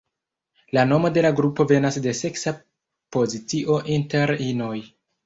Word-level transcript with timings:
La 0.77 0.85
nomo 0.91 1.11
de 1.17 1.23
la 1.25 1.29
grupo 1.39 1.65
venas 1.71 1.99
de 2.05 2.13
seksa 2.21 2.53
pozicio 3.17 3.77
inter 3.97 4.35
inoj. 4.49 4.73